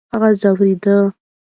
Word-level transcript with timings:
هغه 0.13 0.29
ځورېدی. 0.41 0.95